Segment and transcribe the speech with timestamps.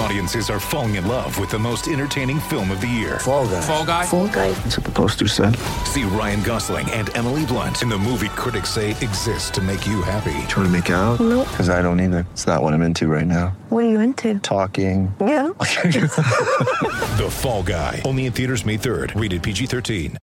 [0.00, 3.18] Audiences are falling in love with the most entertaining film of the year.
[3.18, 3.60] Fall guy.
[3.60, 4.06] Fall guy.
[4.06, 4.50] Fall guy.
[4.52, 5.54] That's what the poster said.
[5.84, 10.00] See Ryan Gosling and Emily Blunt in the movie critics say exists to make you
[10.00, 10.32] happy.
[10.48, 11.20] Trying to make it out?
[11.20, 11.46] Nope.
[11.50, 12.26] Because I don't either.
[12.32, 13.48] It's not what I'm into right now.
[13.68, 14.38] What are you into?
[14.38, 15.14] Talking.
[15.20, 15.48] Yeah.
[17.20, 18.00] The Fall Guy.
[18.06, 19.20] Only in theaters May 3rd.
[19.20, 20.16] Rated PG-13.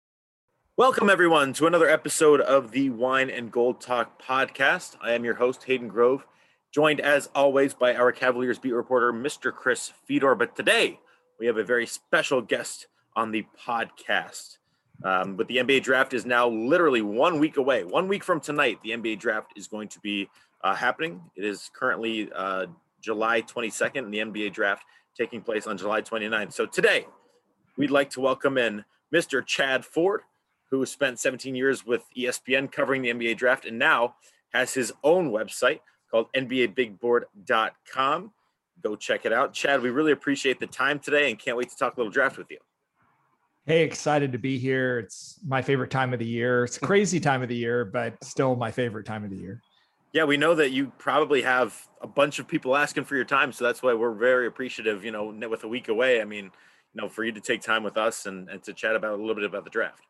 [0.77, 4.97] Welcome, everyone, to another episode of the Wine and Gold Talk podcast.
[5.03, 6.25] I am your host, Hayden Grove,
[6.75, 9.55] joined as always by our Cavaliers beat reporter, Mr.
[9.55, 10.35] Chris Fedor.
[10.35, 10.99] But today
[11.39, 14.59] we have a very special guest on the podcast.
[15.05, 17.85] Um, but the NBA draft is now literally one week away.
[17.85, 20.29] One week from tonight, the NBA draft is going to be
[20.65, 21.21] uh, happening.
[21.37, 22.67] It is currently uh,
[23.01, 24.83] July 22nd, and the NBA draft
[25.17, 26.55] taking place on July 29th.
[26.55, 27.07] So today,
[27.77, 29.47] we'd like to welcome in Mr.
[29.47, 30.23] Chad Ford
[30.71, 34.17] who spent 17 years with ESPN covering the NBA draft and now
[34.53, 35.81] has his own website
[36.15, 38.33] called NBABigBoard.com.
[38.83, 39.53] Go check it out.
[39.53, 42.39] Chad, we really appreciate the time today and can't wait to talk a little draft
[42.39, 42.59] with you.
[43.67, 45.01] Hey, excited to be here.
[45.01, 46.63] It's my favorite time of the year.
[46.65, 49.61] It's a crazy time of the year, but still my favorite time of the year.
[50.13, 53.51] Yeah, we know that you probably have a bunch of people asking for your time,
[53.51, 55.05] so that's why we're very appreciative.
[55.05, 57.83] You know, with a week away, I mean, you know, for you to take time
[57.83, 60.03] with us and, and to chat about a little bit about the draft.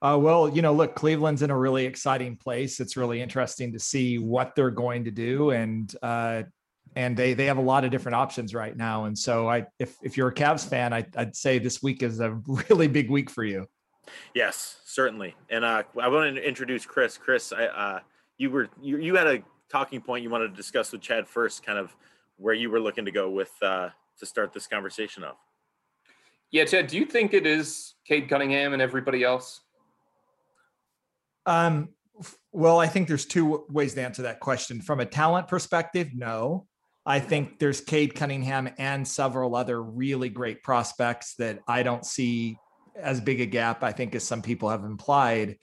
[0.00, 2.78] Uh, well, you know, look, Cleveland's in a really exciting place.
[2.78, 6.44] It's really interesting to see what they're going to do, and uh,
[6.94, 9.06] and they they have a lot of different options right now.
[9.06, 12.20] And so, I if if you're a Cavs fan, I, I'd say this week is
[12.20, 12.30] a
[12.68, 13.66] really big week for you.
[14.34, 15.34] Yes, certainly.
[15.50, 17.18] And uh, I want to introduce Chris.
[17.18, 18.00] Chris, I, uh,
[18.36, 21.64] you were you, you had a talking point you wanted to discuss with Chad first,
[21.64, 21.94] kind of
[22.36, 25.38] where you were looking to go with uh, to start this conversation off.
[26.50, 29.60] Yeah, Chad, do you think it is Cade Cunningham and everybody else?
[31.48, 31.88] Um,
[32.52, 34.82] well, I think there's two ways to answer that question.
[34.82, 36.66] From a talent perspective, no.
[37.06, 42.58] I think there's Cade Cunningham and several other really great prospects that I don't see
[43.00, 45.56] as big a gap, I think, as some people have implied.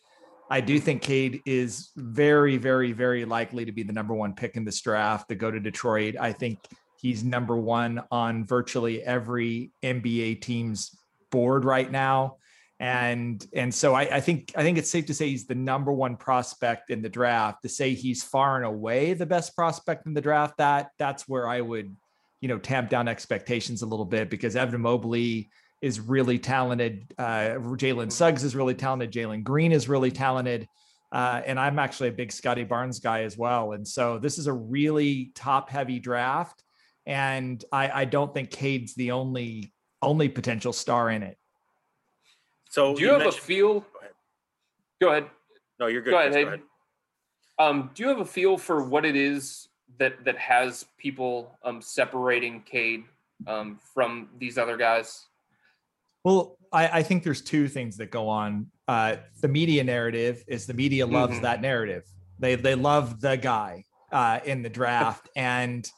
[0.50, 4.56] I do think Cade is very, very, very likely to be the number one pick
[4.56, 6.16] in this draft to go to Detroit.
[6.20, 6.60] I think
[6.98, 10.98] he's number one on virtually every NBA team's
[11.30, 12.38] board right now
[12.80, 15.94] and and so I, I think I think it's safe to say he's the number
[15.94, 17.62] one prospect in the draft.
[17.62, 21.48] To say he's far and away the best prospect in the draft, that that's where
[21.48, 21.96] I would,
[22.42, 25.50] you know, tamp down expectations a little bit because Evan Mobley
[25.82, 27.14] is really talented.
[27.18, 29.12] Uh, Jalen Suggs is really talented.
[29.12, 30.68] Jalen Green is really talented.
[31.12, 33.72] Uh, and I'm actually a big Scottie Barnes guy as well.
[33.72, 36.62] And so this is a really top heavy draft.
[37.06, 39.72] And I, I don't think Cade's the only
[40.02, 41.38] only potential star in it.
[42.76, 43.80] So Do you, have a feel?
[43.80, 44.12] Go ahead.
[45.00, 45.26] Go ahead.
[45.80, 46.12] No, you're good.
[46.12, 46.64] Go ahead, Chris, Hayden.
[47.58, 51.82] Um, do you have a feel for what it is that that has people um,
[51.82, 53.06] separating Cade
[53.48, 55.28] um, from these other guys?
[56.26, 58.68] Well, I, I think there's two things that go on.
[58.90, 61.44] Uh, the media narrative is the media loves Mhm.
[61.44, 62.04] that narrative.
[62.40, 65.90] They they love the guy uh, in the draft, and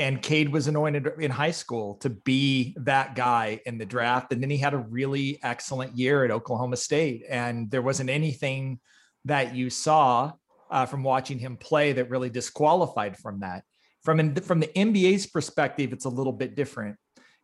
[0.00, 4.42] and Cade was anointed in high school to be that guy in the draft, and
[4.42, 8.80] then he had a really excellent year at Oklahoma State, and there wasn't anything
[9.26, 10.32] that you saw
[10.70, 13.62] uh, from watching him play that really disqualified from that.
[14.02, 16.96] From from the NBA's perspective, it's a little bit different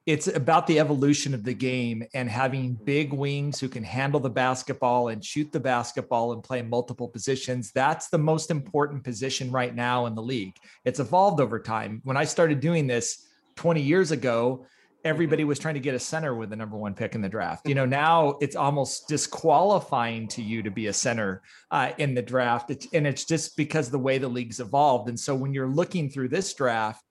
[0.06, 2.84] it's about the evolution of the game and having mm-hmm.
[2.84, 7.72] big wings who can handle the basketball and shoot the basketball and play multiple positions.
[7.72, 8.64] That's the most mm-hmm.
[8.64, 10.54] important position right now in the league.
[10.84, 12.00] It's evolved over time.
[12.04, 13.26] When I started doing this
[13.56, 14.64] 20 years ago,
[15.04, 15.48] everybody mm-hmm.
[15.48, 17.68] was trying to get a center with the number one pick in the draft.
[17.68, 21.42] You know, now it's almost disqualifying to you to be a center
[21.72, 22.70] uh, in the draft.
[22.70, 25.08] It's, and it's just because the way the league's evolved.
[25.08, 27.02] And so when you're looking through this draft,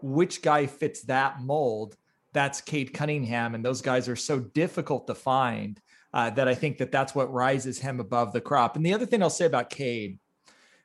[0.00, 1.94] which guy fits that mold?
[2.32, 5.80] That's Cade Cunningham, and those guys are so difficult to find
[6.12, 8.76] uh, that I think that that's what rises him above the crop.
[8.76, 10.18] And the other thing I'll say about Cade,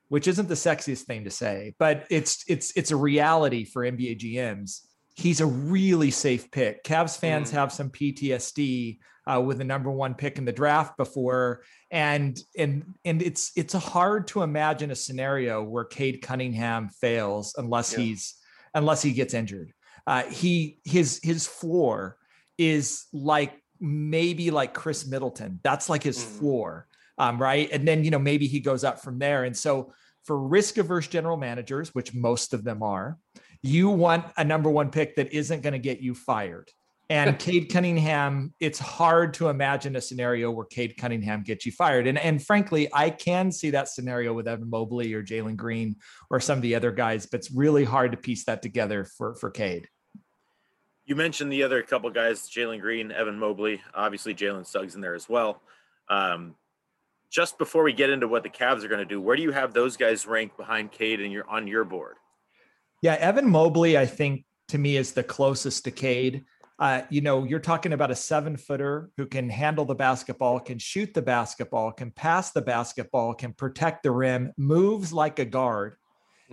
[0.10, 4.20] which isn't the sexiest thing to say, but it's it's it's a reality for NBA
[4.20, 4.82] GMs.
[5.16, 6.84] He's a really safe pick.
[6.84, 7.54] Cavs fans Mm.
[7.54, 12.84] have some PTSD uh, with the number one pick in the draft before, and and
[13.06, 18.00] and it's it's hard to imagine a scenario where Cade Cunningham fails unless Yeah.
[18.00, 18.36] he's
[18.74, 19.73] unless he gets injured.
[20.06, 22.18] Uh, he his his floor
[22.58, 25.60] is like maybe like Khris Middleton.
[25.64, 26.40] That's like his Mhm.
[26.40, 27.70] floor, um, right?
[27.72, 29.44] And then you know maybe he goes up from there.
[29.44, 33.18] And so for risk averse general managers, which most of them are,
[33.62, 36.70] you want a number one pick that isn't going to get you fired.
[37.10, 42.08] And Cade Cunningham, it's hard to imagine a scenario where Cade Cunningham gets you fired.
[42.08, 45.98] And, and frankly, I can see that scenario with Evan Mobley or Jalen Green
[46.30, 49.36] or some of the other guys, but it's really hard to piece that together for,
[49.36, 49.90] for Cade.
[51.06, 55.16] You mentioned the other couple guys, Jalen Green, Evan Mobley, obviously Jalen Suggs in there
[55.16, 55.62] as well.
[56.10, 56.56] Um,
[57.30, 59.52] just before we get into what the Cavs are going to do, where do you
[59.52, 62.16] have those guys ranked behind Cade and you're on your board?
[63.02, 66.46] Yeah, Evan Mobley, I think to me is the closest to Cade.
[66.80, 70.80] Uh, you know, you're talking about a seven footer who can handle the basketball, can
[70.80, 75.96] shoot the basketball, can pass the basketball, can protect the rim, moves like a guard.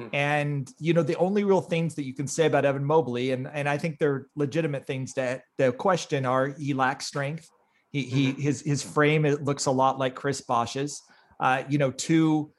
[0.00, 0.14] Hmm.
[0.14, 3.49] And you know, the only real things that you can say about Evan Mobley, and
[3.52, 7.49] and I think they're legitimate things that the question are he lacks strength.
[7.91, 11.02] He he his his frame it looks a lot like Chris Bosh's.
[11.38, 12.52] Uh, you know, two,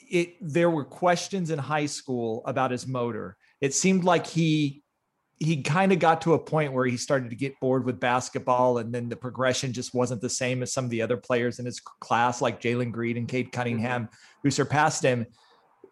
[0.00, 3.36] it there were questions in high school about his motor.
[3.60, 4.84] It seemed like he
[5.38, 8.78] he kind of got to a point where he started to get bored with basketball,
[8.78, 11.66] and then the progression just wasn't the same as some of the other players in
[11.66, 14.08] his class, like Jalen Green and Cade Cunningham,
[14.42, 15.26] who surpassed him.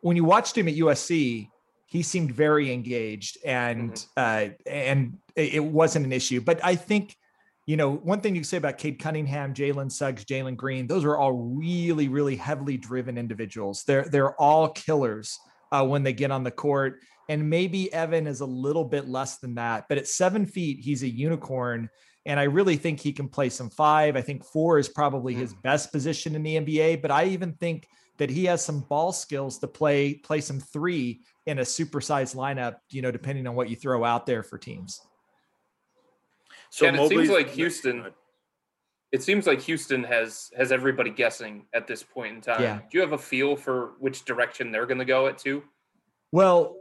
[0.02, 1.48] When you watched him at USC,
[1.86, 6.40] he seemed very engaged, and uh, and it wasn't an issue.
[6.40, 7.16] But I think
[7.66, 11.04] you know, one thing you can say about Cade Cunningham, Jalen Suggs, Jalen Green, those
[11.04, 13.84] are all really, really heavily driven individuals.
[13.84, 15.38] They're they're all killers
[15.70, 17.00] uh, when they get on the court.
[17.28, 21.02] And maybe Evan is a little bit less than that, but at seven feet, he's
[21.02, 21.88] a unicorn.
[22.26, 24.16] And I really think he can play some five.
[24.16, 27.02] I think four is probably his best position in the NBA.
[27.02, 27.86] But I even think
[28.18, 32.76] that he has some ball skills to play play some three in a supersized lineup.
[32.90, 35.00] You know, depending on what you throw out there for teams.
[36.70, 38.06] So and it seems like Houston.
[39.12, 42.62] It seems like Houston has has everybody guessing at this point in time.
[42.62, 42.78] Yeah.
[42.78, 45.62] Do you have a feel for which direction they're going to go at two?
[46.32, 46.76] Well,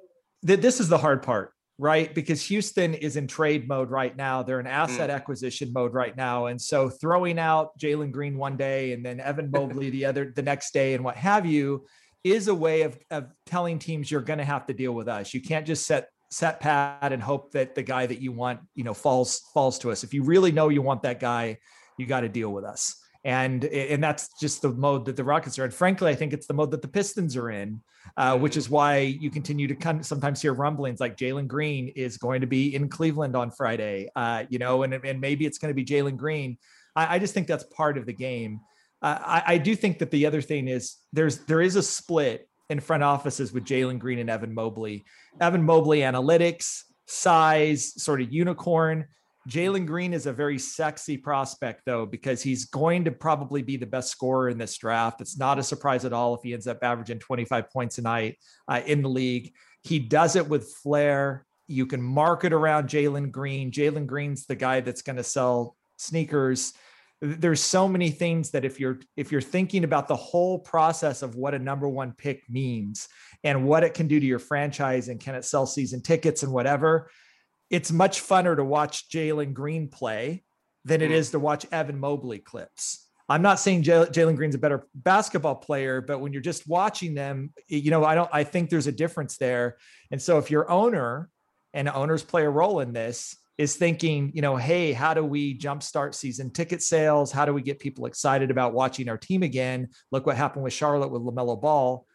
[0.47, 2.13] th- this is the hard part, right?
[2.13, 4.43] Because Houston is in trade mode right now.
[4.43, 4.71] They're in hmm.
[4.71, 9.19] asset acquisition mode right now, and so throwing out Jalen Green one day and then
[9.19, 11.85] Evan Mobley the other the next day and what have you
[12.23, 15.33] is a way of of telling teams you're going to have to deal with us.
[15.33, 18.83] You can't just set set pat and hope that the guy that you want, you
[18.83, 20.03] know, falls falls to us.
[20.03, 21.57] If you really know you want that guy,
[21.97, 22.95] you got to deal with us.
[23.23, 25.71] And and that's just the mode that the Rockets are in.
[25.71, 27.79] Frankly, I think it's the mode that the Pistons are in,
[28.17, 32.41] uh, which is why you continue to sometimes hear rumblings like Jalen Green is going
[32.41, 35.75] to be in Cleveland on Friday, uh, you know, and and maybe it's going to
[35.75, 36.57] be Jalen Green.
[36.95, 38.61] I, I just think that's part of the game.
[39.01, 42.47] Uh, I, I do think that the other thing is there's there is a split
[42.69, 45.03] in front offices with Jalen Green and Evan Mobley.
[45.39, 49.05] Evan Mobley analytics, size, sort of unicorn.
[49.49, 53.87] Jalen Green is a very sexy prospect, though, because he's going to probably be the
[53.87, 55.19] best scorer in this draft.
[55.19, 58.37] It's not a surprise at all if he ends up averaging 25 points a night
[58.67, 59.53] uh, in the league.
[59.81, 61.45] He does it with flair.
[61.67, 63.71] You can market around Jalen Green.
[63.71, 66.73] Jalen Green's the guy that's going to sell sneakers.
[67.19, 71.35] There's so many things that if you're if you're thinking about the whole process of
[71.35, 73.07] what a number one pick means
[73.43, 76.51] and what it can do to your franchise and can it sell season tickets and
[76.51, 77.09] whatever,
[77.71, 80.43] it's much funner to watch Jalen Green play
[80.83, 83.07] than it is to watch Evan Mobley clips.
[83.29, 87.13] I'm not saying Jal- Jalen Green's a better basketball player, but when you're just watching
[87.13, 89.77] them, you know, I don't, I think there's a difference there.
[90.11, 91.29] And so if your owner
[91.73, 95.57] and owners play a role in this is thinking, you know, hey, how do we
[95.57, 97.31] jumpstart season ticket sales?
[97.31, 99.89] How do we get people excited about watching our team again?
[100.11, 102.05] Look what happened with Charlotte with LaMelo Ball.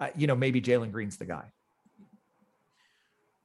[0.00, 1.44] Uh, you know, maybe Jalen Green's the guy.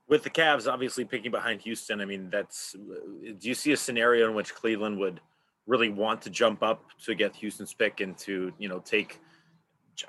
[0.09, 4.27] With the Cavs obviously picking behind Houston, I mean, that's do you see a scenario
[4.27, 5.21] in which Cleveland would
[5.67, 9.19] really want to jump up to get Houston's pick and to, you know, take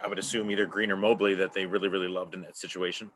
[0.02, 3.10] I would assume either Green or Mobley that they really, really loved in that situation?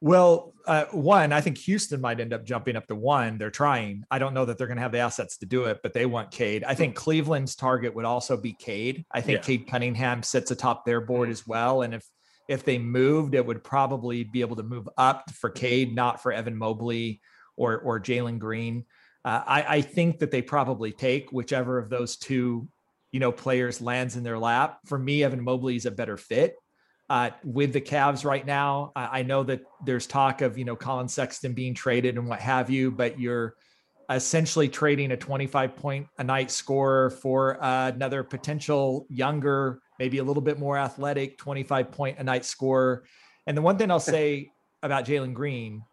[0.00, 3.38] Well, uh, one, I think Houston might end up jumping up to one.
[3.38, 4.02] They're trying.
[4.10, 6.06] I don't know that they're going to have the assets to do it, but they
[6.06, 6.64] want Cade.
[6.64, 9.04] I think Cleveland's target would also be Cade.
[9.12, 9.42] I think Yeah.
[9.42, 11.82] Cade Cunningham sits atop their board as well.
[11.82, 12.04] And if
[12.48, 16.32] if they moved, it would probably be able to move up for Cade, not for
[16.32, 17.20] Evan Mobley
[17.56, 18.84] or or Jalen Green.
[19.24, 22.68] Uh, I, I think that they probably take whichever of those two,
[23.12, 24.80] you know, players lands in their lap.
[24.86, 26.56] For me, Evan Mobley is a better fit
[27.08, 28.90] uh, with the Cavs right now.
[28.96, 32.40] I, I know that there's talk of you know Collin Sexton being traded and what
[32.40, 33.54] have you, but you're
[34.10, 40.24] essentially trading a 25 point a night scorer for uh, another potential younger, maybe a
[40.24, 43.04] little bit more athletic 25 point a night scorer.
[43.46, 44.50] And the one thing I'll say
[44.82, 45.84] about Jalen Green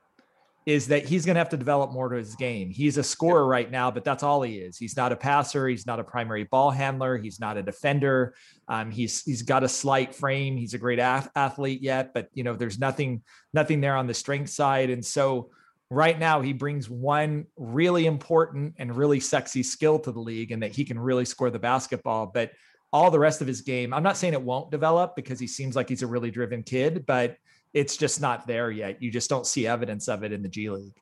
[0.65, 2.71] is that he's going to have to develop more to his game.
[2.71, 4.79] He's a scorer right now, but that's all he is.
[4.79, 5.67] He's not a passer.
[5.67, 7.19] He's not a primary ball handler.
[7.19, 8.33] He's not a defender.
[8.67, 10.57] Um, he's he's got a slight frame.
[10.57, 13.21] He's a great ath- athlete yet, but you know there's nothing
[13.53, 14.89] nothing there on the strength side.
[14.89, 15.51] And so
[15.91, 20.63] right now he brings one really important and really sexy skill to the league, and
[20.63, 22.25] that he can really score the basketball.
[22.25, 22.53] But
[22.91, 25.75] all the rest of his game, I'm not saying it won't develop because he seems
[25.75, 27.37] like he's a really driven kid, but
[27.73, 29.01] it's just not there yet.
[29.01, 30.95] You just don't see evidence of it in the G League.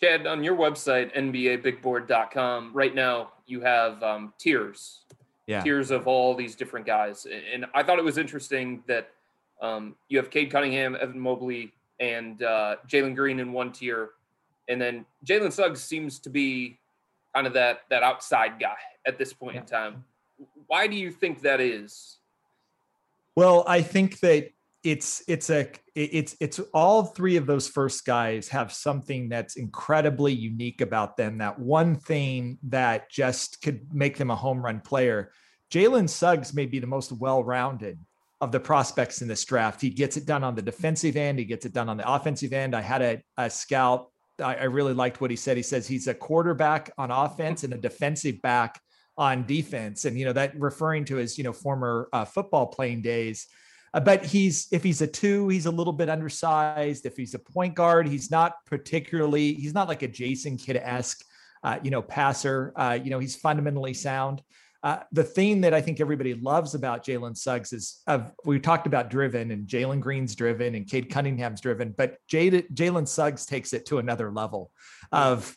[0.00, 5.00] Chad, on your website, NBABigBoard.com, right now you have um, tiers,
[5.46, 5.62] Yeah.
[5.62, 7.26] tiers of all these different guys.
[7.52, 9.10] And I thought it was interesting that
[9.62, 14.10] um, you have Cade Cunningham, Evan Mobley, and uh, Jalen Green in one tier.
[14.68, 16.78] And then Jalen Suggs seems to be
[17.34, 18.76] kind of that, that outside guy
[19.06, 20.04] at this point in time.
[20.66, 22.18] Why do you think that is?
[23.36, 24.50] Well, I think that
[24.82, 30.32] it's it's a it's it's all three of those first guys have something that's incredibly
[30.32, 31.38] unique about them.
[31.38, 35.32] That one thing that just could make them a home run player.
[35.72, 37.98] Jalen Suggs may be the most well-rounded
[38.40, 39.80] of the prospects in this draft.
[39.80, 41.38] He gets it done on the defensive end.
[41.38, 42.76] He gets it done on the offensive end.
[42.76, 44.10] I had a, a scout.
[44.40, 45.56] I, I really liked what he said.
[45.56, 48.80] He says he's a quarterback on offense and a defensive back
[49.18, 50.04] on defense.
[50.04, 53.46] And, you know, that referring to his, you know, former uh, football playing days.
[53.94, 57.06] Uh, but he's, if he's a two, he's a little bit undersized.
[57.06, 61.24] If he's a point guard, he's not particularly, he's not like a Jason Kidd esque,
[61.62, 62.72] uh, you know, passer.
[62.76, 64.42] Uh, you know, he's fundamentally sound.
[64.82, 68.02] Uh, the thing that I think everybody loves about Jalen Suggs is
[68.44, 73.46] we talked about driven and Jalen Green's driven and Cade Cunningham's driven, but Jalen Suggs
[73.46, 74.70] takes it to another level
[75.10, 75.56] of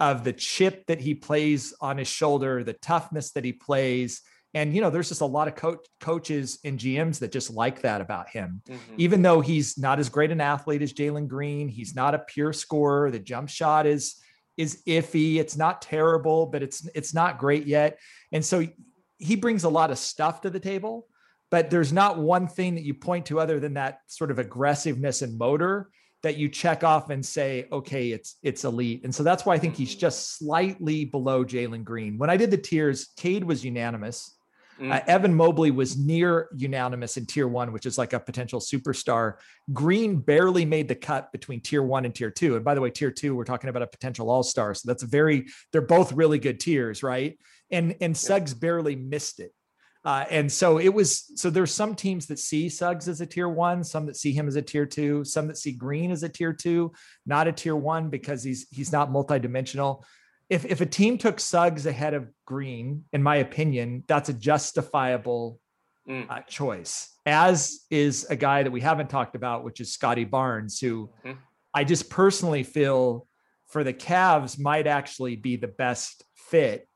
[0.00, 4.22] of the chip that he plays on his shoulder, the toughness that he plays.
[4.54, 7.82] And you know, there's just a lot of coach, coaches and GMs that just like
[7.82, 8.62] that about him.
[8.68, 8.94] Mm-hmm.
[8.96, 12.52] Even though he's not as great an athlete as Jalen Green, he's not a pure
[12.52, 13.10] scorer.
[13.10, 14.16] The jump shot is
[14.56, 15.36] is iffy.
[15.36, 17.98] It's not terrible, but it's it's not great yet.
[18.32, 18.66] And so
[19.18, 21.06] he brings a lot of stuff to the table,
[21.50, 25.22] but there's not one thing that you point to other than that sort of aggressiveness
[25.22, 25.90] and motor
[26.22, 29.02] that you check off and say, okay, it's it's elite.
[29.04, 32.18] And so that's why I think he's just slightly below Jalen Green.
[32.18, 34.34] When I did the tiers, Cade was unanimous.
[34.80, 34.92] Mm.
[34.92, 39.34] Uh, Evan Mobley was near unanimous in tier one, which is like a potential superstar.
[39.72, 42.54] Green barely made the cut between tier one and tier two.
[42.56, 44.74] And by the way, tier two, we're talking about a potential all star.
[44.74, 47.38] So that's a very, they're both really good tiers, right?
[47.70, 49.52] And and Suggs barely missed it.
[50.04, 53.48] Uh, and so it was so there's some teams that see Suggs as a tier
[53.48, 56.28] one, some that see him as a tier two, some that see Green as a
[56.28, 56.92] tier two,
[57.26, 60.04] not a tier one because he's he's not multidimensional
[60.50, 65.60] if if a team took Suggs ahead of Green, in my opinion, that's a justifiable
[66.08, 66.28] mm.
[66.30, 67.10] uh, choice.
[67.26, 71.36] As is a guy that we haven't talked about, which is Scottie Barnes, who mm.
[71.74, 73.26] I just personally feel
[73.66, 76.88] for the Cavs might actually be the best fit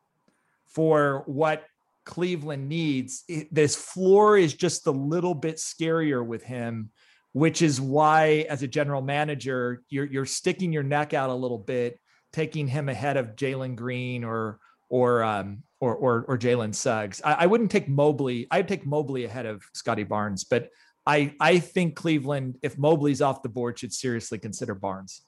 [0.68, 1.64] for what
[2.04, 3.25] Cleveland needs.
[3.50, 6.90] This floor is just a little bit scarier with him,
[7.32, 11.59] which is why, as a general manager, you're you're sticking your neck out a little
[11.59, 11.99] bit
[12.32, 17.21] taking him ahead of Jalen Green or or um, or or, or Jalen Suggs.
[17.25, 18.47] I, I, wouldn't take Mobley.
[18.50, 20.71] I'd take Mobley ahead of Scottie Barnes, but
[21.06, 25.23] I I think Cleveland, if Mobley's off the board, should seriously consider Barnes.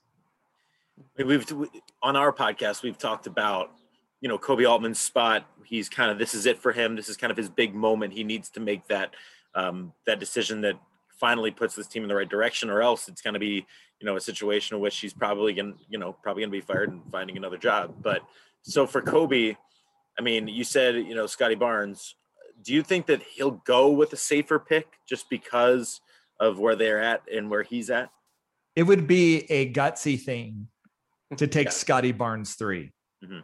[1.17, 1.45] We've
[2.01, 3.71] on our podcast we've talked about
[4.25, 5.45] you know Koby Altman's spot.
[5.65, 6.95] He's kind of this is it for him.
[6.95, 8.11] This is kind of his big moment.
[8.11, 9.13] He needs to make that
[9.53, 10.79] um, that decision that
[11.19, 13.67] finally puts this team in the right direction, or else it's going to be
[13.99, 16.57] you know a situation in which he's probably going to you know probably going to
[16.57, 17.93] be fired and finding another job.
[18.01, 18.23] But
[18.63, 19.57] so for Koby,
[20.17, 22.15] I mean, you said you know Scottie Barnes.
[22.63, 26.01] Do you think that he'll go with a safer pick just because
[26.39, 28.09] of where they're at and where he's at?
[28.75, 30.69] It would be a gutsy thing
[31.37, 31.71] to take yeah.
[31.71, 32.91] Scottie Barnes 3
[33.23, 33.39] mm-hmm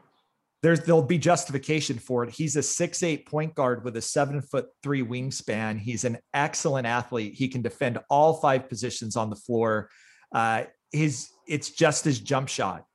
[0.61, 2.29] there's there'll be justification for it.
[2.29, 5.79] He's a six eight point guard with a seven foot three wingspan.
[5.79, 7.33] He's an excellent athlete.
[7.33, 9.89] He can defend all five positions on the floor.
[10.33, 12.85] Uh, his it's just his jump shot.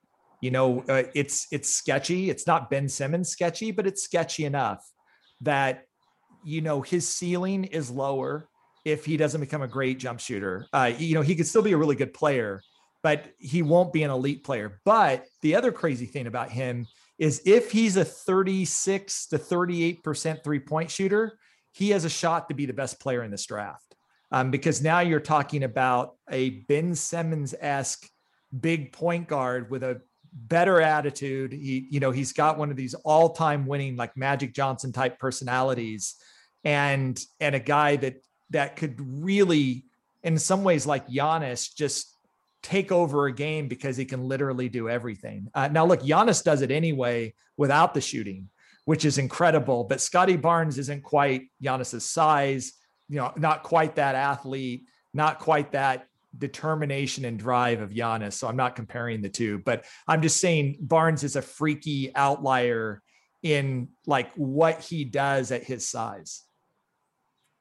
[0.41, 2.31] You know, uh, it's it's sketchy.
[2.31, 4.85] It's not Ben Simmons sketchy, but it's sketchy enough
[5.41, 5.85] that
[6.45, 8.49] you know his ceiling is lower
[8.85, 10.67] if he doesn't become a great jump shooter.
[10.73, 12.63] Uh, you know, he could still be a really good player,
[13.03, 14.81] but he won't be an elite player.
[14.85, 16.87] But the other crazy thing about him
[17.19, 21.39] is if he's a 36 to 38% three point shooter,
[21.73, 23.95] he has a shot to be the best player in this draft.
[24.33, 28.09] Um, because now you're talking about a Ben Simmons esque
[28.59, 30.01] big point guard with a
[30.33, 31.53] better attitude.
[31.53, 36.17] He, you know, he's got one of these all-time winning like Magic Johnson type personalities,
[36.65, 38.17] and and a guy that
[38.51, 39.85] that could really,
[40.23, 42.16] in some ways, like Giannis, just
[42.67, 45.49] take over a game because he can literally do everything.
[45.55, 48.49] Uh, now, look, Giannis does it anyway without the shooting,
[48.87, 49.85] which is incredible.
[49.85, 52.73] But Scottie Barnes isn't quite Giannis's size,
[53.09, 54.83] you know, not quite that athlete,
[55.15, 58.33] not quite that determination and drive of Giannis.
[58.33, 63.01] So I'm not comparing the two, but I'm just saying Barnes is a freaky outlier
[63.45, 66.43] in like what he does at his size.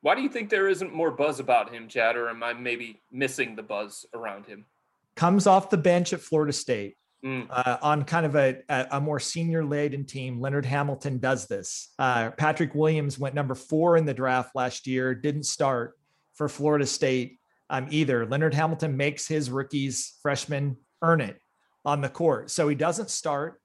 [0.01, 3.03] Why do you think there isn't more buzz about him, Chad, or am I maybe
[3.11, 4.65] missing the buzz around him?
[5.15, 7.47] Comes off the bench at Florida State Mm.
[7.49, 10.39] uh, on kind of a, a, more senior laden team.
[10.39, 11.91] Leonard Hamilton does this.
[11.97, 15.93] Uh, Patrick Williams went number four in the draft last year, didn't start
[16.35, 17.39] for Florida State
[17.71, 18.27] um, either.
[18.27, 21.39] Leonard Hamilton makes his rookies, freshmen, earn it
[21.83, 22.51] on the court.
[22.51, 23.59] So he doesn't start.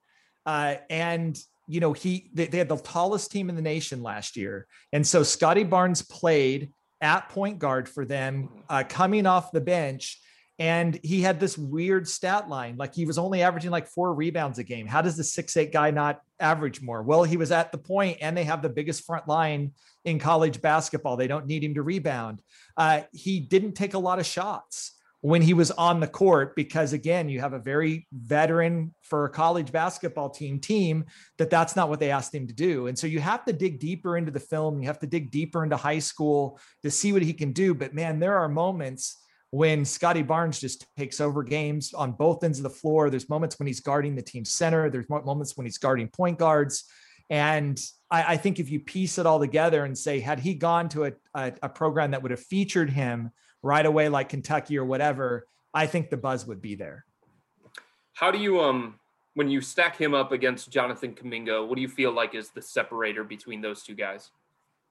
[0.47, 1.39] Uh, and
[1.69, 4.67] you know, he they, they had the tallest team in the nation last year.
[4.95, 10.19] And so Scottie Barnes played at point guard for them, uh, coming off the bench
[10.61, 14.59] and he had this weird stat line like he was only averaging like four rebounds
[14.59, 14.87] a game.
[14.87, 17.03] How does the six eight guy not average more?
[17.03, 19.73] Well he was at the point and they have the biggest front line
[20.05, 21.17] in college basketball.
[21.17, 22.43] They don't need him to rebound.
[22.77, 26.93] Uh, he didn't take a lot of shots when he was on the court because
[26.93, 31.07] again you have a very veteran for a college basketball team team
[31.39, 32.87] that that's not what they asked him to do.
[32.87, 34.83] And so you have to dig deeper into the film.
[34.83, 37.73] You have to dig deeper into high school to see what he can do.
[37.73, 39.17] But man there are moments
[39.51, 43.11] when Scottie Barnes just takes over games on both ends of the floor.
[43.11, 44.89] There's moments when he's guarding the team center.
[44.91, 46.85] There's moments when he's guarding point guards.
[47.31, 47.81] And
[48.11, 51.07] I, I think if you piece it all together and say, had he gone to
[51.07, 53.31] a, a, a, program that would have featured him
[53.63, 57.05] right away, like Kentucky or whatever, I think the buzz would be there.
[58.15, 58.99] How do you, um,
[59.35, 62.63] when you stack him up against Jonathan Kuminga, what do you feel like is the
[62.63, 64.31] separator between those two guys?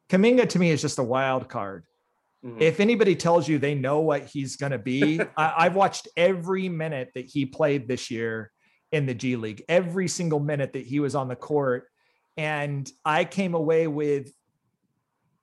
[0.10, 1.84] Kuminga to me is just a wild card.
[2.46, 2.62] Mm-hmm.
[2.62, 6.70] If anybody tells you they know what he's going to be, I, have watched every
[6.70, 8.52] minute that he played this year
[8.92, 11.88] in the G League, every single minute that he was on the court.
[12.38, 14.32] And I came away with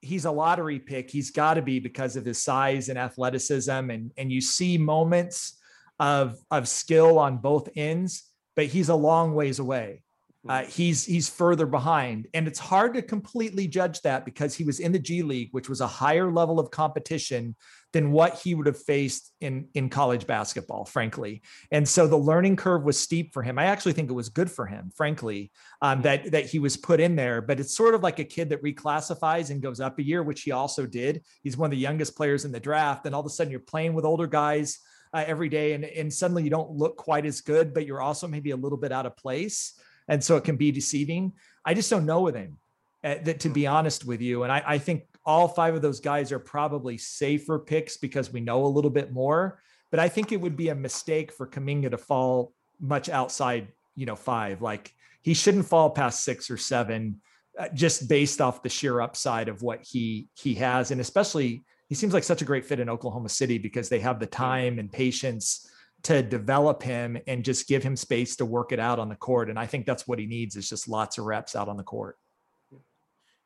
[0.01, 1.11] he's a lottery pick.
[1.11, 3.71] He's got to be because of his size and athleticism.
[3.71, 5.59] And, and you see moments
[5.99, 8.23] of, of skill on both ends,
[8.55, 10.03] but he's a long ways away.
[10.49, 14.81] Uh, he's he's further behind, and it's hard to completely judge that because he was
[14.81, 17.57] in the G League, which was a higher level of competition
[17.93, 21.43] than what he would have faced in in college basketball, frankly.
[21.71, 23.59] And so the learning curve was steep for him.
[23.59, 25.51] I actually think it was good for him, frankly,
[25.83, 27.41] um, that that he was put in there.
[27.41, 30.43] But it's sort of like a kid that reclassifies and goes up a year, which
[30.43, 31.23] he also did.
[31.43, 33.61] He's one of the youngest players in the draft, and all of a sudden you're
[33.61, 34.79] playing with older guys.
[35.15, 38.27] Uh, every day, and, and suddenly you don't look quite as good, but you're also
[38.27, 41.33] maybe a little bit out of place and so it can be deceiving.
[41.65, 42.59] I just don't know with him.
[43.05, 46.01] Uh, that to be honest with you, and I, I think all five of those
[46.01, 49.61] guys are probably safer picks because we know a little bit more.
[49.91, 54.07] But I think it would be a mistake for Kuminga to fall much outside, you
[54.07, 54.63] know, five.
[54.63, 54.93] Like
[55.23, 57.21] he shouldn't fall past six or seven,
[57.59, 61.95] uh, just based off the sheer upside of what he he has, and especially he
[61.95, 64.91] seems like such a great fit in Oklahoma City because they have the time and
[64.91, 65.71] patience
[66.07, 69.51] to develop him and just give him space to work it out on the court.
[69.51, 71.83] And I think that's what he needs is just lots of reps out on the
[71.83, 72.17] court.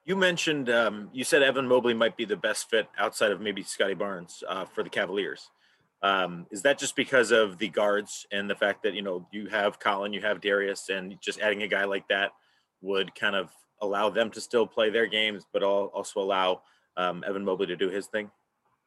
[0.05, 3.63] You mentioned um, you said Evan Mobley might be the best fit outside of maybe
[3.63, 5.49] Scottie Barnes uh, for the Cavaliers.
[6.03, 9.47] Um, is that just because of the guards and the fact that you know you
[9.49, 12.33] have Collin, you have Darius, and just adding a guy like that
[12.83, 16.63] would kind of allow them to still play their games, but also allow
[16.97, 18.31] um, Evan Mobley to do his thing?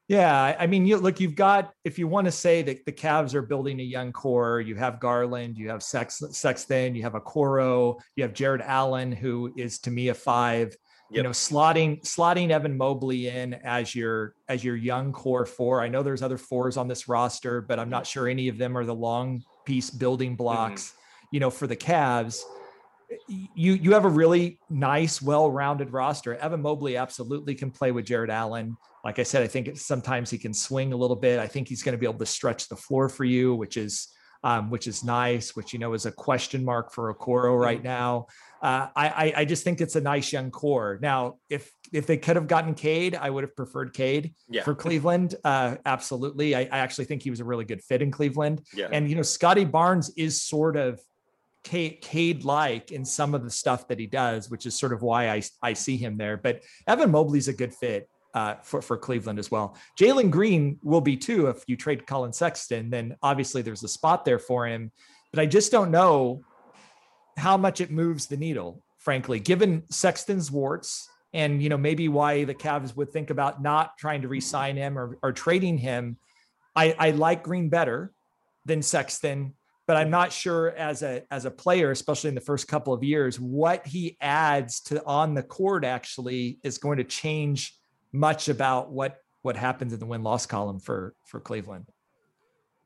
[0.10, 3.34] Yeah, I mean, you look, you've got if you want to say that the Cavs
[3.34, 8.00] are building a young core, you have Garland, you have Sex, Sexton, you have Okoro,
[8.16, 10.76] you have Jarrett Allen, who is to me a five.
[11.10, 11.18] Yep.
[11.18, 15.82] You know, slotting slotting Evan Mobley in as your as your young core four.
[15.82, 18.78] I know there's other fours on this roster, but I'm not sure any of them
[18.78, 20.38] are the long piece building mm-hmm.
[20.38, 20.90] blocks.
[20.90, 21.28] Mm-hmm.
[21.32, 22.42] You know, for the Cavs
[23.28, 26.36] you you have a really nice, well-rounded roster.
[26.36, 28.78] Evan Mobley absolutely can play with Jarrett Allen.
[29.04, 31.40] Like I said, I think sometimes he can swing a little bit.
[31.40, 34.08] I think he's going to be able to stretch the floor for you, which is
[34.46, 35.56] um, which is nice.
[35.56, 38.28] Which you know is a question mark for Okoro right now.
[38.62, 41.00] Uh, I I just think it's a nice young core.
[41.02, 44.64] Now, if if they could have gotten Cade, I would have preferred Cade yeah.
[44.64, 45.36] for Cleveland.
[45.44, 48.62] Uh, absolutely, I, I actually think he was a really good fit in Cleveland.
[48.74, 48.88] Yeah.
[48.92, 51.02] And you know, Scottie Barnes is sort of
[51.64, 55.30] Cade like in some of the stuff that he does, which is sort of why
[55.30, 56.36] I, I see him there.
[56.36, 59.76] But Evan Mobley's a good fit uh, for, for Cleveland as well.
[60.00, 64.26] Jalen Green will be too if you trade Collin Sexton, then obviously there's a spot
[64.26, 64.92] there for him.
[65.32, 66.42] but I just don't know
[67.38, 72.44] how much it moves the needle, frankly, given Sexton's warts and you know maybe why
[72.44, 76.18] the Cavs would think about not trying to re-sign him or, or trading him.
[76.76, 78.12] I, I like Green better
[78.66, 79.54] than Sexton,
[79.88, 83.04] but I'm not sure as a as a player, especially in the first couple of
[83.04, 87.76] years, what he adds to on the court actually is going to change
[88.14, 91.86] much about what what happens in the win loss column for for Cleveland.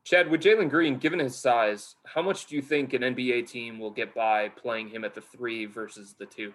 [0.04, 3.78] Chad, with Jalen Green, given his size, how much do you think an NBA team
[3.78, 6.54] will get by playing him at the three versus the two?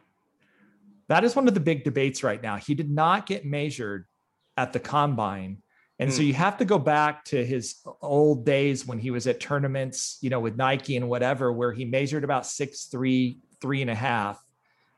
[1.09, 2.57] That is one of the big debates right now.
[2.57, 4.07] He did not get measured
[4.57, 5.59] at the combine.
[5.99, 6.13] And mm.
[6.15, 6.29] so hmm.
[6.29, 10.31] you have to go back to his old days when he was at tournaments, you
[10.31, 14.43] know, with Nike and whatever, where he measured about six, three, three and a half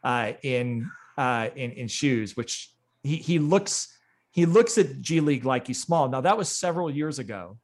[0.04, 2.73] uh, in, uh, in, in shoes, which
[3.04, 3.96] he, he looks,
[4.32, 6.08] he looks at G League like he's small.
[6.08, 7.58] Now that was several years ago.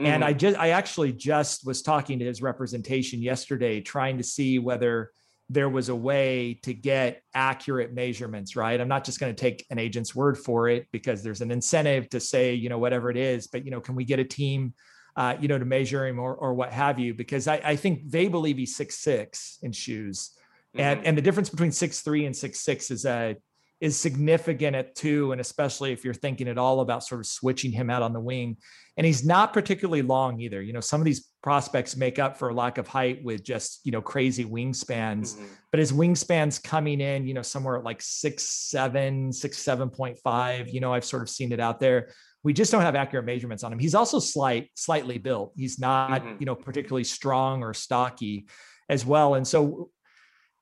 [0.00, 0.06] Mm-hmm.
[0.06, 4.58] And I just, I actually just was talking to his representation yesterday, trying to see
[4.58, 5.12] whether
[5.48, 8.80] there was a way to get accurate measurements, right?
[8.80, 12.08] I'm not just going to take an agent's word for it because there's an incentive
[12.10, 14.74] to say, you know, whatever it is, but, you know, can we get a team,
[15.14, 17.14] uh, you know, to measure him or, or what have you?
[17.14, 20.32] Because I, I think they believe he's six, six in shoes.
[20.74, 20.80] Mm-hmm.
[20.80, 23.36] And, and the difference between six, three and six, six is a,
[23.80, 27.72] is significant at two, and especially if you're thinking at all about sort of switching
[27.72, 28.56] him out on the wing.
[28.96, 30.62] And he's not particularly long either.
[30.62, 33.80] You know, some of these prospects make up for a lack of height with just
[33.84, 35.44] you know crazy wingspans, mm-hmm.
[35.70, 40.18] but his wingspans coming in, you know, somewhere at like six seven, six seven point
[40.24, 40.68] five.
[40.70, 42.08] You know, I've sort of seen it out there.
[42.42, 43.78] We just don't have accurate measurements on him.
[43.78, 45.52] He's also slight, slightly built.
[45.56, 46.36] He's not, mm-hmm.
[46.38, 48.46] you know, particularly strong or stocky
[48.88, 49.34] as well.
[49.34, 49.90] And so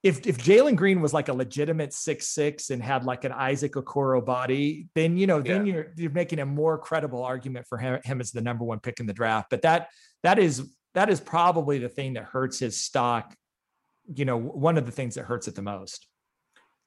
[0.05, 3.73] if if Jalen Green was like a legitimate six six and had like an Isaac
[3.73, 5.73] Okoro body, then you know then yeah.
[5.73, 9.01] you're you're making a more credible argument for him, him as the number one pick
[9.01, 9.49] in the draft.
[9.49, 9.89] But that
[10.23, 13.35] that is that is probably the thing that hurts his stock.
[14.15, 16.07] You know, one of the things that hurts it the most.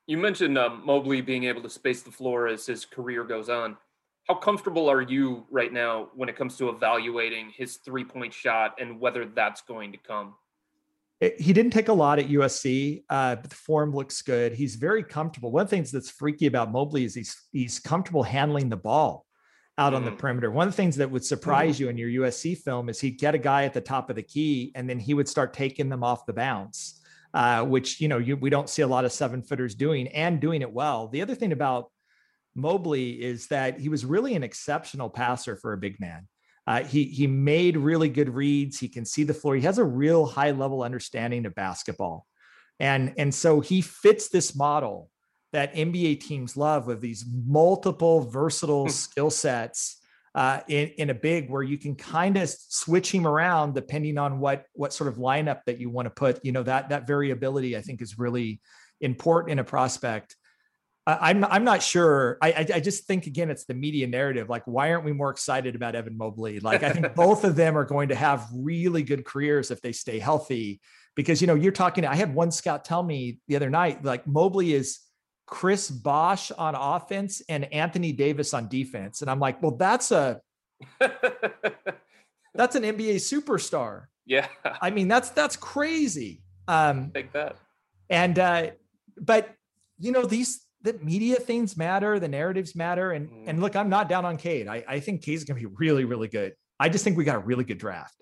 [0.05, 3.77] You mentioned uh, Mobley being able to space the floor as his career goes on.
[4.27, 8.75] How comfortable are you right now when it comes to evaluating his three point shot
[8.79, 10.35] and whether that's going to come?
[11.19, 14.53] He didn't take a lot at USC, uh, but the form looks good.
[14.53, 15.51] He's very comfortable.
[15.51, 19.25] One of the things that's freaky about Mobley is he's he's comfortable handling the ball
[19.79, 19.95] out mm.
[19.95, 20.17] on the mm.
[20.17, 20.51] perimeter.
[20.51, 21.79] One of the things that would surprise mm.
[21.81, 24.21] you in your USC film is he'd get a guy at the top of the
[24.21, 27.01] key, and then he would start taking them off the bounce,
[27.33, 30.39] uh, which you know you, we don't see a lot of seven footers doing and
[30.39, 31.07] doing it well.
[31.07, 31.91] The other thing about
[32.53, 36.27] Mobley is that he was really an exceptional passer for a big man.
[36.67, 38.77] Uh, he he made really good reads.
[38.77, 39.55] He can see the floor.
[39.55, 42.27] He has a real high level understanding of basketball,
[42.79, 45.09] and and so he fits this model
[45.53, 48.91] that NBA teams love with these multiple versatile hmm.
[48.91, 50.01] skill sets
[50.35, 54.39] uh, in in a big where you can kind of switch him around depending on
[54.39, 56.43] what what sort of lineup that you want to put.
[56.43, 58.59] You know that that variability I think is really
[58.99, 60.35] important in a prospect.
[61.07, 62.37] I'm I'm not sure.
[62.41, 64.49] I, I, I just think again, it's the media narrative.
[64.49, 66.59] Like, why aren't we more excited about Evan Mobley?
[66.59, 69.93] Like, I think both of them are going to have really good careers if they
[69.93, 70.81] stay healthy.
[71.15, 72.05] Because you know, you're talking.
[72.05, 74.99] I had one scout tell me the other night, like Mobley is
[75.45, 80.41] Chris Bosh on offense and Anthony Davis on defense, and I'm like, well, that's a
[80.99, 84.07] that's an NBA superstar.
[84.25, 84.47] Yeah,
[84.81, 86.43] I mean, that's that's crazy.
[86.67, 87.55] Um, Take that.
[88.09, 88.71] And uh,
[89.17, 89.55] but
[89.99, 93.11] you know these the media things matter, the narratives matter.
[93.11, 93.43] And mm.
[93.47, 94.67] and look, I'm not down on Cade.
[94.67, 96.53] I, I think Cade's gonna be really, really good.
[96.79, 98.15] I just think we got a really good draft.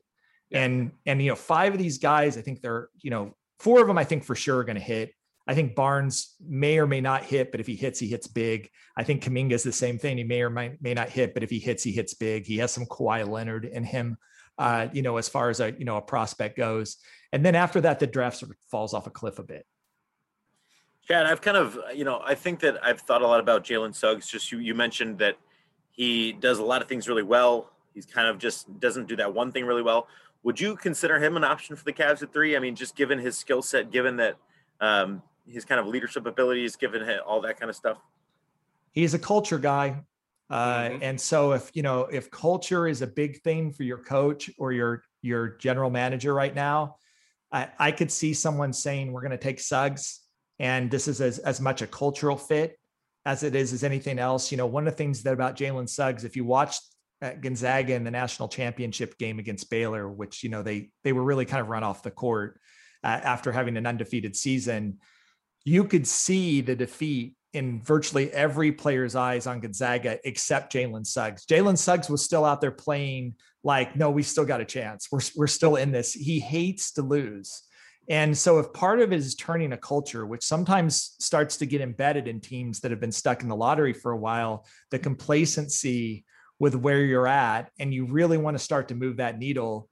[0.50, 0.63] Yeah.
[0.63, 3.88] And and you know, five of these guys, I think they're, you know, four of
[3.88, 5.12] them I think for sure are gonna hit.
[5.48, 8.70] I think Barnes may or may not hit, but if he hits, he hits big.
[8.98, 10.18] I think Kuminga is the same thing.
[10.18, 12.46] He may or may, may not hit, but if he hits, he hits big.
[12.46, 14.18] He has some Kawhi Leonard in him,
[14.58, 16.98] uh, you know, as far as a you know a prospect goes.
[17.32, 19.65] And then after that, the draft sort of falls off a cliff a bit.
[21.08, 23.94] Chad, I've kind of, you know, I think that I've thought a lot about Jalen
[23.94, 24.28] Suggs.
[24.28, 25.38] Just you, you mentioned that
[25.91, 27.72] he does a lot of things really well.
[27.94, 30.08] He's kind of just doesn't do that one thing really well.
[30.44, 32.56] Would you consider him an option for the Cavs at three?
[32.56, 34.36] I mean, just given his skill set, given that
[34.82, 38.00] um, his kind of leadership abilities, given all that kind of stuff.
[38.91, 40.02] He's a culture guy.
[40.50, 41.04] Uh, mm-hmm.
[41.04, 44.72] And so if, you know, if culture is a big thing for your coach or
[44.72, 46.98] your, your general manager right now,
[47.52, 50.25] I, I could see someone saying, we're going to take Suggs
[50.60, 52.78] and this is as, as much a cultural fit
[53.26, 54.52] as it is as anything else.
[54.52, 56.84] You know, one of the things that about Jalen Suggs, if you watched
[57.41, 61.46] Gonzaga in the national championship game against Baylor, which you know they they were really
[61.46, 62.60] kind of run off the court
[63.04, 65.00] uh, after having an undefeated season,
[65.63, 71.46] you could see the defeat in virtually every player's eyes on Gonzaga except Jalen Suggs.
[71.46, 75.08] Jalen Suggs was still out there playing like, no, we still got a chance.
[75.12, 76.13] We're we're still in this.
[76.13, 77.63] He hates to lose.
[78.08, 81.82] And so, if part of it is turning a culture, which sometimes starts to get
[81.82, 86.26] embedded in teams that have been stuck in the lottery for a while, the complacency
[86.60, 89.89] with where you're at, and you really want to start to move that needle,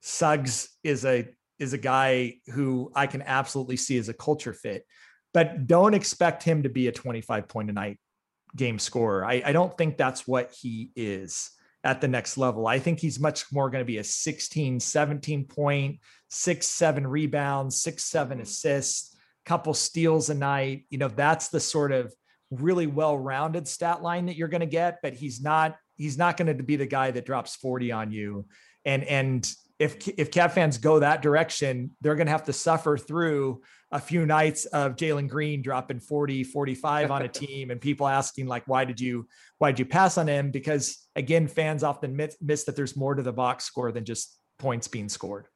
[0.00, 4.84] Suggs is a is a guy who I can absolutely see as a culture fit.
[5.32, 7.98] But don't expect him to be a 25 point a night
[8.54, 9.24] game scorer.
[9.24, 11.50] I, I don't think that's what he is
[11.84, 12.66] at the next level.
[12.66, 16.00] I think he's much more going to be a 16, 17 point,
[16.34, 18.42] six, seven rebounds, six, seven mm.
[18.42, 19.14] assists,
[19.44, 20.86] couple steals a night.
[20.88, 22.12] You know, that's the sort of
[22.50, 26.56] really well-rounded stat line that you're going to get, but he's not, he's not going
[26.56, 28.46] to be the guy that drops 40 on you.
[28.86, 32.96] And, and if, if Cav fans go that direction, they're going to have to suffer
[32.96, 38.08] through a few nights of Jalen Green dropping 40, 45 on a team and people
[38.08, 40.50] asking like, why did you, why did you pass on him?
[40.50, 44.38] Because again, fans often miss, miss that there's more to the box score than just
[44.58, 45.46] points being scored.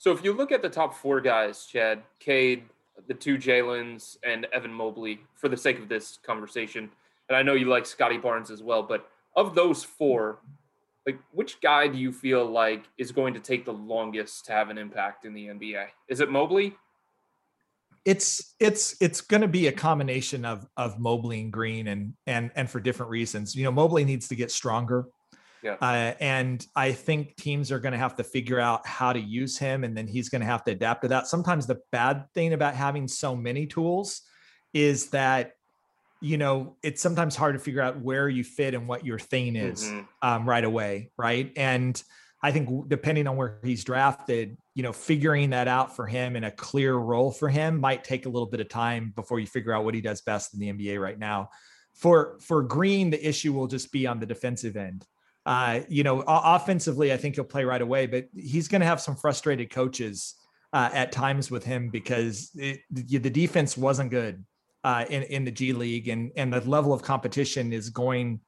[0.00, 2.62] So if you look at the top four guys, Chad, Cade,
[3.06, 6.88] the two Jalen's and Evan Mobley, for the sake of this conversation,
[7.28, 10.38] and I know you like Scottie Barnes as well, but of those four,
[11.06, 14.70] like which guy do you feel like is going to take the longest to have
[14.70, 15.88] an impact in the NBA?
[16.08, 16.78] Is it Mobley?
[18.06, 22.50] it's it's it's going to be a combination of of Mobley and Green and and
[22.54, 23.54] and for different reasons.
[23.54, 25.04] You know, Mobley needs to get stronger.
[25.62, 25.76] Yeah.
[25.80, 29.58] Uh, and I think teams are going to have to figure out how to use
[29.58, 31.26] him, and then he's going to have to adapt to that.
[31.26, 34.22] Sometimes the bad thing about having so many tools
[34.72, 35.52] is that
[36.20, 39.56] you know it's sometimes hard to figure out where you fit and what your thing
[39.56, 40.00] is mm-hmm.
[40.22, 41.52] um, right away, right?
[41.56, 42.02] And
[42.42, 46.44] I think depending on where he's drafted, you know, figuring that out for him and
[46.44, 49.74] a clear role for him might take a little bit of time before you figure
[49.74, 51.50] out what he does best in the NBA right now.
[51.94, 55.04] For for Green, the issue will just be on the defensive end.
[55.46, 59.00] Uh, you know, offensively, I think he'll play right away, but he's going to have
[59.00, 60.34] some frustrated coaches
[60.72, 64.44] uh, at times with him because it, the, defense wasn't good
[64.84, 68.40] uh, in in the G League, and and the level of competition is going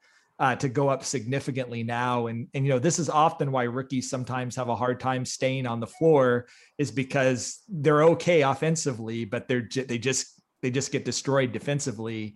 [0.42, 2.26] uh, to go up significantly now.
[2.26, 5.66] And, and, you know, this is often why rookies sometimes have a hard time staying
[5.66, 11.04] on the floor is because they're okay offensively, but they're, they just, they just get
[11.04, 12.34] destroyed defensively.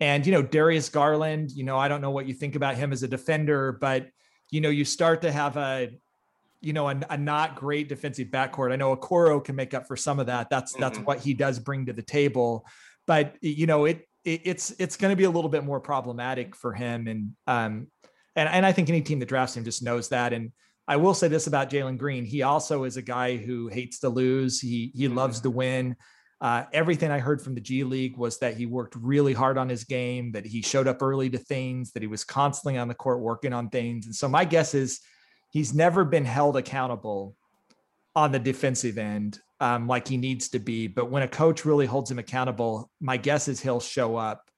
[0.00, 2.92] And, you know, Darius Garland, you know, I don't know what you think about him
[2.92, 4.08] as a defender, but,
[4.50, 5.90] you know, you start to have a,
[6.60, 8.72] you know, a, a not great defensive backcourt.
[8.72, 10.48] I know Okoro can make up for some of that.
[10.50, 10.80] That's, mm-hmm.
[10.80, 12.66] that's what he does bring to the table.
[13.06, 16.54] But, you know, it, it, it's it's going to be a little bit more problematic
[16.54, 17.86] for him, and um,
[18.36, 20.32] and and I think any team that drafts him just knows that.
[20.32, 20.52] And
[20.86, 24.08] I will say this about Jalen Green: he also is a guy who hates to
[24.08, 24.60] lose.
[24.60, 25.16] He he mm-hmm.
[25.16, 25.96] loves to win.
[26.40, 29.68] Uh, everything I heard from the G League was that he worked really hard on
[29.68, 32.94] his game, that he showed up early to things, that he was constantly on the
[32.94, 34.06] court working on things.
[34.06, 35.00] And so my guess is
[35.50, 37.36] he's never been held accountable
[38.16, 40.86] on the defensive end um, like he needs to be.
[40.86, 44.50] But when a coach really holds him accountable, my guess is he'll show up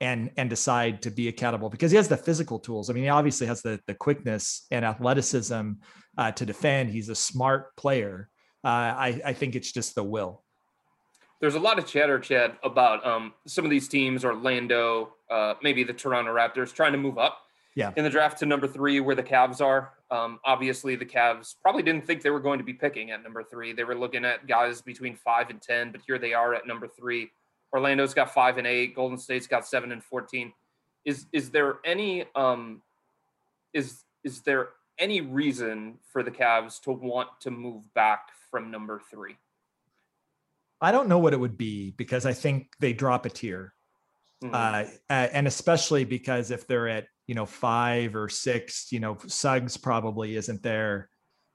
[0.00, 2.90] and and decide to be accountable because he has the physical tools.
[2.90, 5.72] I mean, he obviously has the the quickness and athleticism
[6.16, 6.90] uh, to defend.
[6.90, 8.28] He's a smart player.
[8.62, 10.43] Uh, I I think it's just the will.
[11.40, 15.84] There's a lot of chatter, Chad, about um, some of these teams, Orlando, uh, maybe
[15.84, 17.38] the Toronto Raptors, trying to move up
[17.74, 17.92] yeah.
[17.96, 19.92] in the draft to number three, where the Cavs are.
[20.10, 23.42] Um, obviously, the Cavs probably didn't think they were going to be picking at number
[23.42, 23.72] three.
[23.72, 26.86] They were looking at guys between five and 10, but here they are at number
[26.86, 27.30] three.
[27.72, 28.94] Orlando's got five and eight.
[28.94, 30.52] Golden State's got seven and 14.
[31.04, 32.82] Is, is there any, um,
[33.72, 34.68] is, is there
[34.98, 39.36] any reason for the Cavs to want to move back from number three?
[40.84, 43.72] I don't know what it would be because I think they drop a tier.
[44.42, 44.54] Mm-hmm.
[44.54, 49.76] Uh, and especially because if they're at you know, five or six, you know, Suggs
[49.76, 51.08] probably isn't there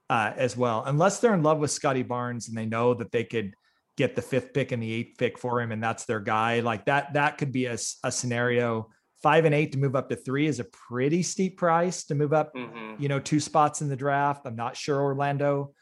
[0.08, 3.24] uh, as well, unless they're in love with Scottie Barnes and they know that they
[3.24, 3.54] could
[3.96, 6.60] get the fifth pick and the eighth pick for him, and that's their guy.
[6.60, 8.90] Like that, that could be a, a scenario.
[9.22, 12.32] Five and eight to move up to three is a pretty steep price to move
[12.32, 13.00] up, mm-hmm.
[13.00, 14.46] you know, two spots in the draft.
[14.46, 15.74] I'm not sure Orlando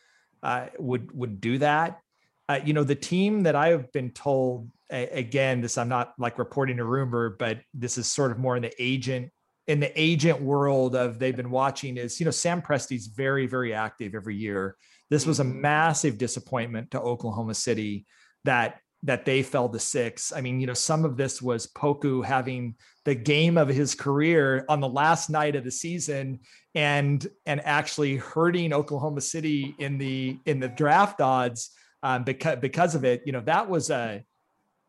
[0.42, 2.00] uh, would would do that.
[2.48, 6.38] Uh, you know, the team that I have been told again, this I'm not like
[6.38, 9.30] reporting a rumor, but this is sort of more in the agent
[9.66, 13.74] in the agent world of they've been watching is you know Sam Presti's very very
[13.74, 14.76] active every year.
[15.10, 15.60] This was a mm-hmm.
[15.60, 18.06] massive disappointment to Oklahoma City
[18.44, 20.32] that that they fell to six.
[20.32, 24.64] I mean, you know, some of this was Poku having the game of his career
[24.68, 26.40] on the last night of the season
[26.74, 31.70] and and actually hurting Oklahoma City in the in the draft odds
[32.02, 33.22] um, because because of it.
[33.24, 34.24] You know, that was a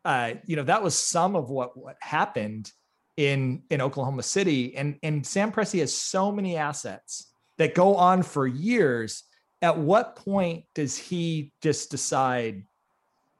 [0.04, 2.70] uh, you know, that was some of what what happened
[3.16, 4.76] in in Oklahoma City.
[4.76, 9.24] And and Sam Presti has so many assets that go on for years.
[9.62, 12.64] At what point does he just decide,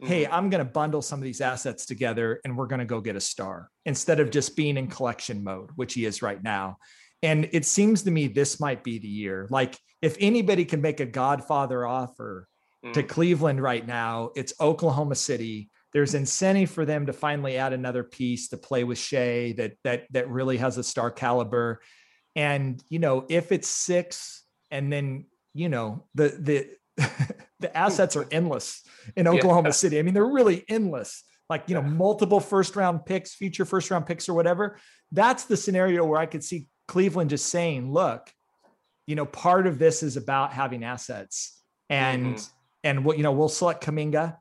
[0.00, 0.34] hey, Mm-hmm.
[0.34, 3.16] I'm going to bundle some of these assets together and we're going to go get
[3.16, 6.76] a star instead of just being in collection mode, which he is right now.
[7.22, 9.46] And it seems to me this might be the year.
[9.50, 12.48] Like if anybody can make a Godfather offer
[12.82, 13.08] to Mm.
[13.08, 15.70] Cleveland right now, it's Oklahoma City.
[15.92, 20.04] There's incentive for them to finally add another piece to play with Shea that that
[20.12, 21.80] that really has a star caliber.
[22.36, 26.70] And you know, if it's six, and then you know the the
[27.60, 28.82] the assets are endless
[29.16, 29.32] in Yeah.
[29.32, 29.98] Oklahoma City.
[29.98, 31.22] I mean, they're really endless.
[31.48, 34.78] Like you know, multiple first round picks, future first round picks, or whatever.
[35.10, 38.32] That's the scenario where I could see Cleveland just saying, "Look,
[39.06, 42.50] you know, part of this is about having assets, and Mhm.
[42.84, 44.36] And what you know, we'll select Kuminga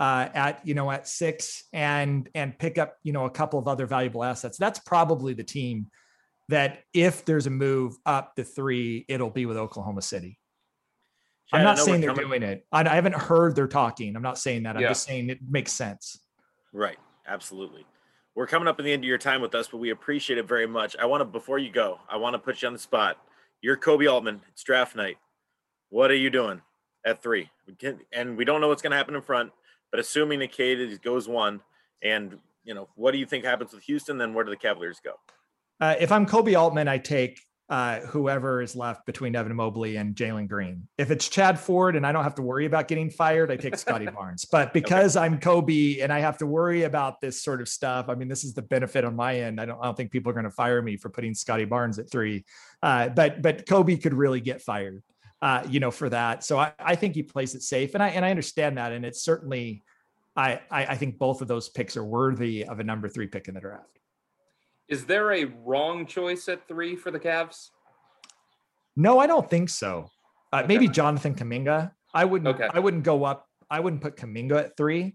[0.00, 3.68] uh, at you know at six and and pick up you know a couple of
[3.68, 4.58] other valuable assets.
[4.58, 5.86] That's probably the team
[6.48, 10.38] that if there's a move up to three, it'll be with Oklahoma City.
[11.52, 12.66] I'm not saying they're coming- doing it.
[12.72, 14.14] I, I haven't heard they're talking.
[14.16, 14.76] I'm not saying that.
[14.76, 14.88] I'm Yeah.
[14.88, 16.20] just saying it makes sense.
[16.72, 16.98] Right.
[17.26, 17.86] Absolutely.
[18.34, 20.46] We're coming up in the end of your time with us, but we appreciate it
[20.46, 20.96] very much.
[21.00, 23.16] I want to, before you go, I want to put you on the spot.
[23.62, 24.42] You're Koby Altman.
[24.50, 25.16] It's draft night.
[25.88, 26.60] What are you doing
[27.06, 27.48] at three?
[27.66, 29.52] We can, and we don't know what's going to happen in front,
[29.90, 31.62] but assuming the Cade goes one,
[32.02, 34.18] and you know, what do you think happens with Houston?
[34.18, 35.12] Then where do the Cavaliers go?
[35.80, 40.14] Uh, if I'm Koby Altman, I take uh, whoever is left between Evan Mobley and
[40.14, 40.86] Jalen Green.
[40.98, 43.76] If it's Chad Ford and I don't have to worry about getting fired, I take
[43.76, 44.44] Scottie Barnes.
[44.44, 48.14] But because I'm Koby and I have to worry about this sort of stuff, I
[48.14, 49.60] mean, this is the benefit on my end.
[49.60, 51.98] I don't, I don't think people are going to fire me for putting Scottie Barnes
[51.98, 52.44] at three.
[52.82, 55.02] Uh, but but Koby could really get fired,
[55.46, 56.42] uh, you know, for that.
[56.42, 59.04] So I, I think he plays it safe, and I and I understand that, and
[59.04, 59.84] it's certainly.
[60.34, 63.46] I, I I think both of those picks are worthy of a number three pick
[63.46, 64.00] in the draft.
[64.88, 67.70] Is there a wrong choice at three for the Cavs?
[68.96, 70.10] No, I don't think so.
[70.52, 70.66] Uh, Okay.
[70.66, 71.92] Maybe Jonathan Kuminga.
[72.12, 72.52] I wouldn't.
[72.56, 72.68] Okay.
[72.72, 73.46] I wouldn't go up.
[73.70, 75.14] I wouldn't put Kuminga at three.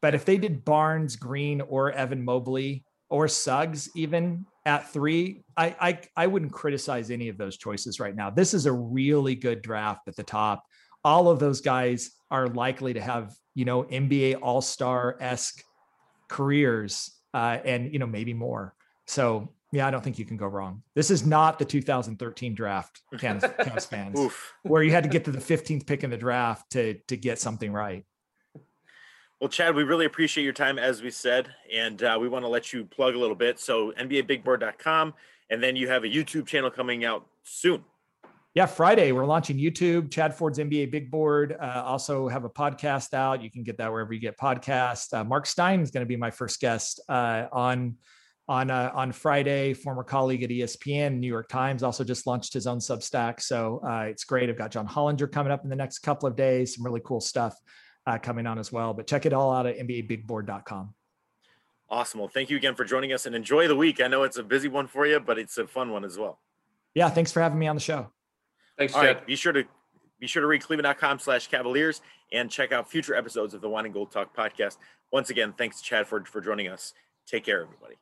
[0.00, 5.76] But if they did Barnes, Green, or Evan Mobley, or Suggs even at three, I
[5.80, 8.30] I, I wouldn't criticize any of those choices right now.
[8.30, 10.64] This is a really good draft at the top.
[11.04, 15.62] All of those guys are likely to have you know NBA All Star esque
[16.28, 18.74] careers, uh, and you know maybe more.
[19.06, 20.82] So yeah, I don't think you can go wrong.
[20.94, 24.20] This is not the 2013 draft, Cavs, fans,
[24.62, 27.38] where you had to get to the 15th pick in the draft to to get
[27.38, 28.04] something right.
[29.42, 32.48] Well, Chad, we really appreciate your time, as we said, and uh, we want to
[32.48, 33.58] let you plug a little bit.
[33.58, 35.14] So, NBABigBoard.com,
[35.50, 37.82] and then you have a YouTube channel coming out soon.
[38.54, 40.12] Yeah, Friday we're launching YouTube.
[40.12, 41.56] Chad Ford's NBA Big Board.
[41.60, 43.42] Uh, also have a podcast out.
[43.42, 45.12] You can get that wherever you get podcasts.
[45.12, 47.96] Uh, Mark Stein is going to be my first guest uh, on
[48.46, 49.74] on uh, on Friday.
[49.74, 53.40] Former colleague at ESPN, New York Times, also just launched his own Substack.
[53.40, 54.50] So uh, it's great.
[54.50, 56.76] I've got John Hollinger coming up in the next couple of days.
[56.76, 57.56] Some really cool stuff
[58.06, 58.94] uh, coming on as well.
[58.94, 60.94] But check it all out at NBABigBoard.com.
[61.90, 62.20] Awesome.
[62.20, 64.00] Well, thank you again for joining us and enjoy the week.
[64.00, 66.40] I know it's a busy one for you, but it's a fun one as well.
[66.94, 68.10] Yeah, thanks for having me on the show.
[68.78, 69.16] Thanks, All Chad.
[69.16, 69.26] right.
[69.26, 69.64] Be sure to
[70.18, 72.00] be sure to read cleveland.com slash cavaliers
[72.32, 74.76] and check out future episodes of the Wine and Gold Talk podcast.
[75.12, 76.94] Once again, thanks to Chad for, for joining us.
[77.26, 77.96] Take care, everybody.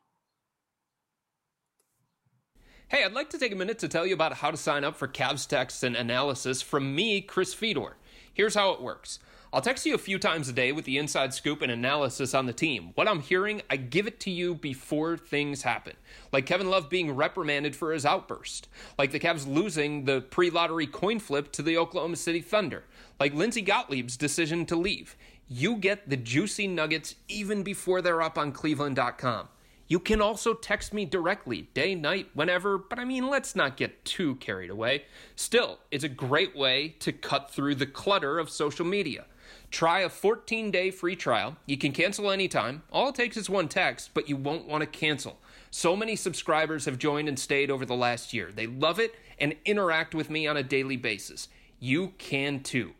[2.87, 4.97] Hey, I'd like to take a minute to tell you about how to sign up
[4.97, 7.95] for Cavs text and analysis from me, Chris Fedor.
[8.33, 9.19] Here's how it works.
[9.53, 12.45] I'll text you a few times a day with the inside scoop and analysis on
[12.45, 12.91] the team.
[12.95, 15.97] What I'm hearing, I give it to you before things happen.
[16.31, 18.69] Like Kevin Love being reprimanded for his outburst.
[18.97, 22.85] Like the Cavs losing the pre lottery coin flip to the Oklahoma City Thunder.
[23.19, 25.17] Like Lindsay Gottlieb's decision to leave.
[25.49, 29.49] You get the juicy nuggets even before they're up on Cleveland.com.
[29.89, 34.05] You can also text me directly, day, night, whenever, but I mean, let's not get
[34.05, 35.03] too carried away.
[35.35, 39.25] Still, it's a great way to cut through the clutter of social media.
[39.71, 41.55] Try a 14 day free trial.
[41.65, 42.83] You can cancel anytime.
[42.91, 45.39] All it takes is one text, but you won't want to cancel.
[45.71, 48.51] So many subscribers have joined and stayed over the last year.
[48.53, 51.47] They love it and interact with me on a daily basis.
[51.79, 52.91] You can too.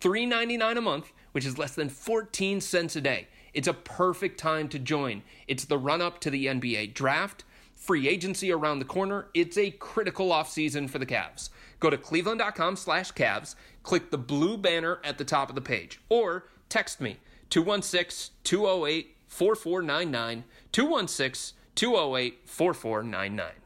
[0.00, 3.26] $3.99 a month, which is less than 14 cents a day.
[3.52, 5.22] It's a perfect time to join.
[5.48, 7.44] It's the run up to the NBA draft,
[7.80, 9.28] free agency around the corner.
[9.34, 11.48] It's a critical offseason for the Cavs.
[11.80, 16.00] Go to cleveland.com slash Cavs, click the blue banner at the top of the page,
[16.10, 17.16] or text me
[17.48, 23.59] 216 208 4499, 216 208 4499.